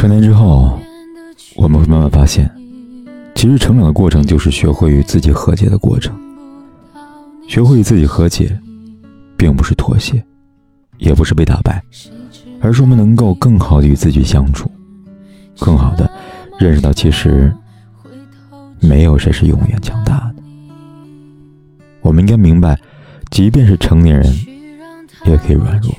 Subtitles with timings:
[0.00, 0.80] 成年之后，
[1.56, 2.50] 我们会慢慢发现，
[3.34, 6.18] 其实成长的过程就是学会与自己和解的过程。
[7.46, 8.58] 学会与自己和解，
[9.36, 10.24] 并不是妥协，
[10.96, 11.84] 也不是被打败，
[12.62, 14.70] 而是我们能够更好的与自己相处，
[15.58, 16.10] 更好的
[16.58, 17.54] 认识到，其实
[18.80, 20.42] 没有谁是永远强大的。
[22.00, 22.74] 我们应该明白，
[23.30, 24.34] 即便是成年人，
[25.26, 25.92] 也可以软弱，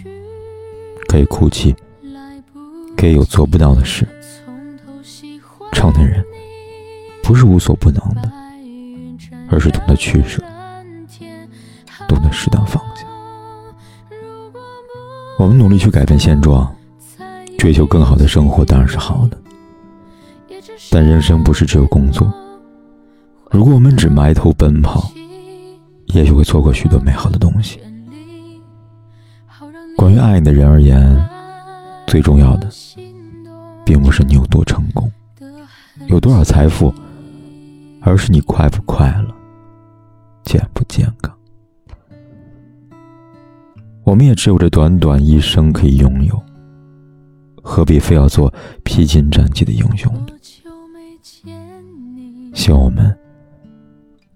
[1.07, 1.75] 可以哭泣。
[3.01, 4.07] 给有做不到的事。
[5.73, 6.23] 成年人
[7.23, 8.31] 不是无所不能的，
[9.49, 10.39] 而是懂得取舍，
[12.07, 13.03] 懂得适当放下。
[15.39, 16.71] 我们努力去改变现状，
[17.57, 19.37] 追求更好的生活，当然是好的。
[20.91, 22.31] 但人生不是只有工作。
[23.49, 25.11] 如果我们只埋头奔跑，
[26.05, 27.79] 也许会错过许多美好的东西。
[29.97, 31.40] 关于爱你的人而言。
[32.11, 32.69] 最重要的，
[33.85, 35.09] 并不是你有多成功，
[36.07, 36.93] 有多少财富，
[38.01, 39.33] 而是你快不快乐，
[40.43, 41.33] 健不健康。
[44.03, 46.37] 我们也只有这短短一生可以拥有，
[47.63, 48.53] 何必非要做
[48.83, 50.33] 披荆斩棘的英雄呢？
[52.53, 53.17] 希望我们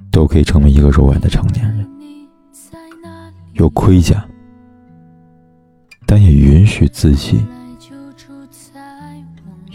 [0.10, 1.86] 都可以成为一个柔软的成年人，
[3.56, 4.26] 有盔甲，
[6.06, 7.44] 但也允许自己。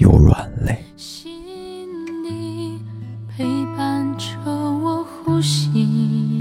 [0.01, 1.31] 有软肋，心
[2.25, 2.81] 里
[3.29, 3.45] 陪
[3.77, 6.39] 伴着我呼吸，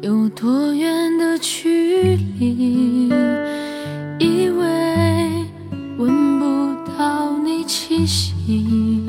[0.00, 3.08] 有多远的距离？
[4.20, 5.44] 以为
[5.98, 9.04] 闻不到你气息，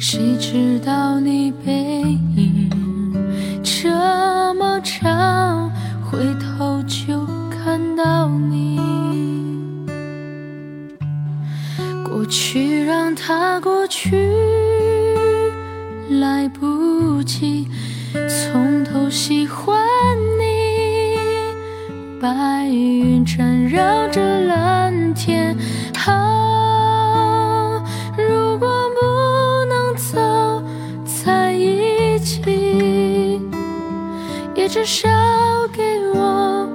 [0.00, 2.02] 谁知道你背
[2.34, 2.68] 影
[3.62, 5.70] 这么长，
[6.10, 7.24] 回头就。
[7.64, 8.73] 看到你，
[12.96, 14.16] 让它过去，
[16.08, 17.66] 来不及
[18.28, 19.76] 从头喜欢
[20.38, 21.18] 你。
[22.20, 25.56] 白云缠绕着蓝天，
[25.96, 27.82] 好，
[28.16, 30.62] 如果不能走
[31.04, 33.40] 在一起，
[34.54, 35.08] 也至少
[35.72, 35.82] 给
[36.14, 36.68] 我。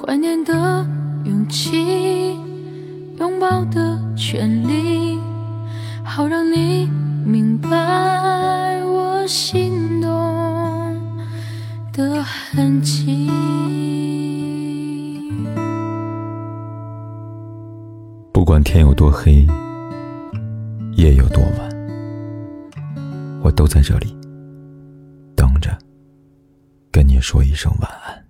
[0.00, 0.54] 怀念的
[1.26, 2.40] 勇气，
[3.18, 5.18] 拥抱的权利，
[6.04, 6.88] 好让你
[7.24, 7.68] 明白
[8.84, 10.08] 我心动
[11.92, 13.28] 的痕迹。
[18.32, 19.44] 不管天有多黑，
[20.92, 21.68] 夜有多晚，
[23.42, 24.16] 我都在这里
[25.34, 25.76] 等着，
[26.92, 28.23] 跟你说一声晚安。